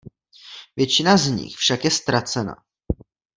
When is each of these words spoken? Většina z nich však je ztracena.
Většina 0.75 1.17
z 1.17 1.27
nich 1.29 1.55
však 1.55 1.83
je 1.85 1.91
ztracena. 1.91 2.55